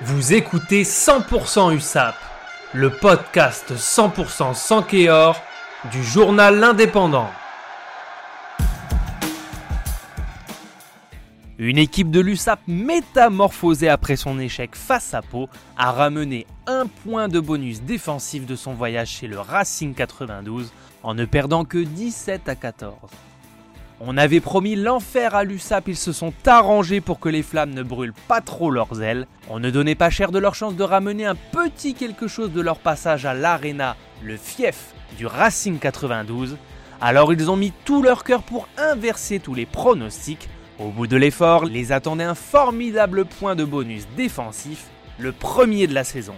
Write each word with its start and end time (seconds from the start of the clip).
Vous 0.00 0.32
écoutez 0.32 0.82
100% 0.82 1.76
USAP, 1.76 2.16
le 2.72 2.90
podcast 2.90 3.72
100% 3.72 4.54
sans 4.54 4.82
Kéor 4.82 5.40
du 5.92 6.02
journal 6.02 6.58
L'Indépendant. 6.58 7.28
Une 11.58 11.78
équipe 11.78 12.10
de 12.10 12.18
l'USAP 12.20 12.58
métamorphosée 12.66 13.90
après 13.90 14.16
son 14.16 14.40
échec 14.40 14.74
face 14.74 15.14
à 15.14 15.22
Pau 15.22 15.48
a 15.76 15.92
ramené 15.92 16.46
un 16.66 16.86
point 16.86 17.28
de 17.28 17.38
bonus 17.38 17.82
défensif 17.82 18.46
de 18.46 18.56
son 18.56 18.72
voyage 18.72 19.10
chez 19.10 19.28
le 19.28 19.38
Racing 19.38 19.94
92 19.94 20.72
en 21.04 21.14
ne 21.14 21.26
perdant 21.26 21.64
que 21.64 21.78
17 21.78 22.48
à 22.48 22.56
14. 22.56 22.94
On 24.00 24.16
avait 24.16 24.40
promis 24.40 24.74
l'enfer 24.74 25.34
à 25.34 25.44
l'USAP, 25.44 25.88
ils 25.88 25.96
se 25.96 26.12
sont 26.12 26.32
arrangés 26.46 27.00
pour 27.00 27.20
que 27.20 27.28
les 27.28 27.42
flammes 27.42 27.72
ne 27.72 27.82
brûlent 27.82 28.14
pas 28.26 28.40
trop 28.40 28.70
leurs 28.70 29.00
ailes. 29.00 29.26
On 29.48 29.60
ne 29.60 29.70
donnait 29.70 29.94
pas 29.94 30.10
cher 30.10 30.32
de 30.32 30.38
leur 30.38 30.54
chance 30.54 30.74
de 30.74 30.82
ramener 30.82 31.24
un 31.24 31.36
petit 31.36 31.94
quelque 31.94 32.26
chose 32.26 32.52
de 32.52 32.60
leur 32.60 32.78
passage 32.78 33.26
à 33.26 33.34
l'Arena, 33.34 33.96
le 34.22 34.36
fief 34.36 34.92
du 35.16 35.26
Racing 35.26 35.78
92. 35.78 36.56
Alors 37.00 37.32
ils 37.32 37.50
ont 37.50 37.56
mis 37.56 37.72
tout 37.84 38.02
leur 38.02 38.24
cœur 38.24 38.42
pour 38.42 38.68
inverser 38.76 39.38
tous 39.38 39.54
les 39.54 39.66
pronostics. 39.66 40.48
Au 40.78 40.88
bout 40.88 41.06
de 41.06 41.16
l'effort, 41.16 41.64
les 41.64 41.92
attendait 41.92 42.24
un 42.24 42.34
formidable 42.34 43.24
point 43.24 43.54
de 43.54 43.64
bonus 43.64 44.08
défensif, 44.16 44.86
le 45.18 45.30
premier 45.30 45.86
de 45.86 45.94
la 45.94 46.04
saison. 46.04 46.34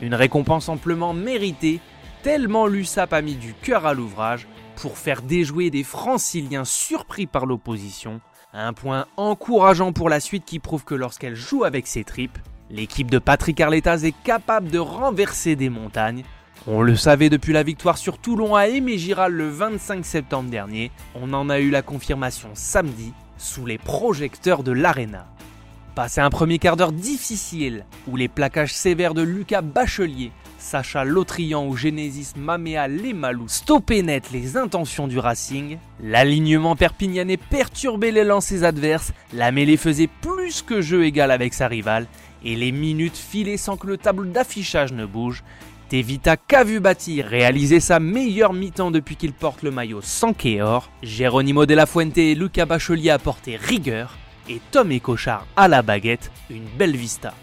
Une 0.00 0.14
récompense 0.14 0.68
amplement 0.68 1.12
méritée, 1.12 1.80
tellement 2.22 2.66
l'USAP 2.66 3.12
a 3.12 3.20
mis 3.20 3.34
du 3.34 3.52
cœur 3.52 3.84
à 3.84 3.94
l'ouvrage 3.94 4.46
pour 4.76 4.98
faire 4.98 5.22
déjouer 5.22 5.70
des 5.70 5.84
franciliens 5.84 6.64
surpris 6.64 7.26
par 7.26 7.46
l'opposition, 7.46 8.20
un 8.52 8.72
point 8.72 9.06
encourageant 9.16 9.92
pour 9.92 10.08
la 10.08 10.20
suite 10.20 10.44
qui 10.44 10.58
prouve 10.58 10.84
que 10.84 10.94
lorsqu'elle 10.94 11.34
joue 11.34 11.64
avec 11.64 11.86
ses 11.86 12.04
tripes, 12.04 12.38
l'équipe 12.70 13.10
de 13.10 13.18
Patrick 13.18 13.60
Arletas 13.60 14.02
est 14.04 14.14
capable 14.22 14.68
de 14.70 14.78
renverser 14.78 15.56
des 15.56 15.70
montagnes. 15.70 16.24
On 16.66 16.80
le 16.80 16.96
savait 16.96 17.30
depuis 17.30 17.52
la 17.52 17.62
victoire 17.62 17.98
sur 17.98 18.18
Toulon 18.18 18.54
à 18.54 18.68
Aimé 18.68 18.96
Giral 18.96 19.32
le 19.32 19.48
25 19.48 20.04
septembre 20.04 20.50
dernier, 20.50 20.90
on 21.14 21.32
en 21.32 21.50
a 21.50 21.60
eu 21.60 21.70
la 21.70 21.82
confirmation 21.82 22.50
samedi 22.54 23.12
sous 23.36 23.66
les 23.66 23.78
projecteurs 23.78 24.62
de 24.62 24.72
l'Arena. 24.72 25.26
Passé 25.94 26.20
un 26.20 26.30
premier 26.30 26.58
quart 26.58 26.76
d'heure 26.76 26.92
difficile, 26.92 27.84
où 28.08 28.16
les 28.16 28.28
plaquages 28.28 28.72
sévères 28.72 29.14
de 29.14 29.22
Lucas 29.22 29.62
Bachelier 29.62 30.32
Sacha 30.64 31.04
Lotrian 31.04 31.66
ou 31.66 31.76
Genesis 31.76 32.32
Mamea 32.38 32.88
Lemalou 32.88 33.48
stoppaient 33.48 34.00
net 34.00 34.30
les 34.32 34.56
intentions 34.56 35.06
du 35.06 35.18
Racing, 35.18 35.76
l'alignement 36.02 36.74
perpignanais 36.74 37.36
perturbait 37.36 38.10
les 38.10 38.24
lancers 38.24 38.64
adverses, 38.64 39.12
la 39.34 39.52
mêlée 39.52 39.76
faisait 39.76 40.08
plus 40.22 40.62
que 40.62 40.80
jeu 40.80 41.04
égal 41.04 41.30
avec 41.30 41.52
sa 41.52 41.68
rivale, 41.68 42.06
et 42.42 42.56
les 42.56 42.72
minutes 42.72 43.16
filaient 43.16 43.58
sans 43.58 43.76
que 43.76 43.86
le 43.86 43.98
tableau 43.98 44.24
d'affichage 44.24 44.94
ne 44.94 45.04
bouge. 45.04 45.44
Tevita 45.90 46.38
Cavubati 46.38 47.20
réalisait 47.20 47.78
sa 47.78 48.00
meilleure 48.00 48.54
mi-temps 48.54 48.90
depuis 48.90 49.16
qu'il 49.16 49.34
porte 49.34 49.62
le 49.62 49.70
maillot 49.70 50.00
sans 50.00 50.32
Kéor, 50.32 50.90
Geronimo 51.02 51.66
de 51.66 51.74
la 51.74 51.84
Fuente 51.84 52.16
et 52.16 52.34
Luca 52.34 52.64
Bachelier 52.64 53.10
apportaient 53.10 53.56
rigueur, 53.56 54.16
et 54.48 54.62
Tom 54.70 54.90
et 54.92 55.00
Cochard 55.00 55.46
à 55.56 55.68
la 55.68 55.82
baguette, 55.82 56.32
une 56.48 56.64
belle 56.78 56.96
vista. 56.96 57.34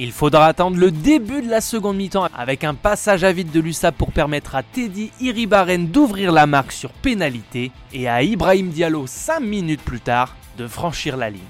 Il 0.00 0.12
faudra 0.12 0.46
attendre 0.46 0.76
le 0.76 0.92
début 0.92 1.42
de 1.42 1.50
la 1.50 1.60
seconde 1.60 1.96
mi-temps 1.96 2.28
avec 2.36 2.62
un 2.62 2.74
passage 2.74 3.24
à 3.24 3.32
vide 3.32 3.50
de 3.50 3.58
l'USAP 3.58 3.96
pour 3.96 4.12
permettre 4.12 4.54
à 4.54 4.62
Teddy 4.62 5.10
Iribaren 5.20 5.88
d'ouvrir 5.88 6.30
la 6.30 6.46
marque 6.46 6.70
sur 6.70 6.90
pénalité 6.92 7.72
et 7.92 8.08
à 8.08 8.22
Ibrahim 8.22 8.68
Diallo 8.68 9.08
5 9.08 9.40
minutes 9.40 9.82
plus 9.82 9.98
tard 9.98 10.36
de 10.56 10.68
franchir 10.68 11.16
la 11.16 11.30
ligne. 11.30 11.42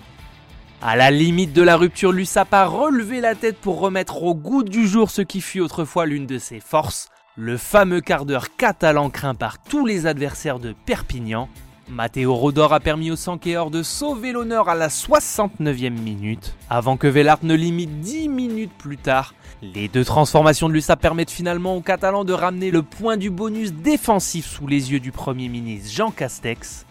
À 0.80 0.96
la 0.96 1.10
limite 1.10 1.52
de 1.52 1.60
la 1.60 1.76
rupture, 1.76 2.10
l'USAP 2.10 2.54
a 2.54 2.64
relevé 2.64 3.20
la 3.20 3.34
tête 3.34 3.58
pour 3.58 3.80
remettre 3.80 4.22
au 4.22 4.34
goût 4.34 4.62
du 4.62 4.88
jour 4.88 5.10
ce 5.10 5.20
qui 5.20 5.42
fut 5.42 5.60
autrefois 5.60 6.06
l'une 6.06 6.26
de 6.26 6.38
ses 6.38 6.60
forces, 6.60 7.10
le 7.36 7.58
fameux 7.58 8.00
quart 8.00 8.24
d'heure 8.24 8.56
catalan 8.56 9.10
craint 9.10 9.34
par 9.34 9.62
tous 9.62 9.84
les 9.84 10.06
adversaires 10.06 10.58
de 10.58 10.74
Perpignan 10.86 11.50
Matteo 11.90 12.34
Rodor 12.34 12.74
a 12.74 12.80
permis 12.80 13.10
au 13.10 13.16
Sankéor 13.16 13.70
de 13.70 13.82
sauver 13.82 14.32
l'honneur 14.32 14.68
à 14.68 14.74
la 14.74 14.88
69e 14.88 15.90
minute, 15.90 16.54
avant 16.68 16.96
que 16.96 17.06
Vellart 17.06 17.38
ne 17.42 17.54
limite 17.54 18.00
10 18.00 18.28
minutes 18.28 18.72
plus 18.76 18.98
tard. 18.98 19.34
Les 19.62 19.88
deux 19.88 20.04
transformations 20.04 20.68
de 20.68 20.74
l'USAP 20.74 21.00
permettent 21.00 21.30
finalement 21.30 21.76
aux 21.76 21.80
Catalans 21.80 22.24
de 22.24 22.32
ramener 22.32 22.70
le 22.70 22.82
point 22.82 23.16
du 23.16 23.30
bonus 23.30 23.72
défensif 23.72 24.46
sous 24.46 24.66
les 24.66 24.92
yeux 24.92 25.00
du 25.00 25.12
Premier 25.12 25.48
ministre 25.48 25.90
Jean 25.90 26.10
Castex. 26.10 26.84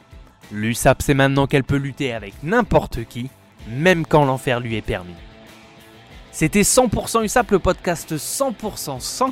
L'USAP 0.52 1.02
sait 1.02 1.14
maintenant 1.14 1.46
qu'elle 1.46 1.64
peut 1.64 1.76
lutter 1.76 2.14
avec 2.14 2.34
n'importe 2.44 3.06
qui, 3.06 3.30
même 3.70 4.06
quand 4.06 4.26
l'enfer 4.26 4.60
lui 4.60 4.76
est 4.76 4.82
permis. 4.82 5.14
C'était 6.32 6.62
100% 6.62 7.24
USAP, 7.24 7.52
le 7.52 7.60
podcast 7.60 8.16
100% 8.16 9.00
sans 9.00 9.32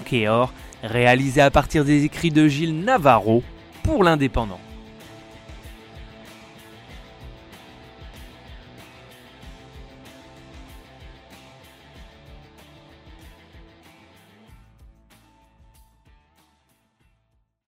réalisé 0.84 1.42
à 1.42 1.52
partir 1.52 1.86
des 1.86 2.04
écrits 2.04 2.32
de 2.32 2.48
Gilles 2.48 2.80
Navarro 2.84 3.44
pour 3.84 4.04
l'Indépendant. 4.04 4.60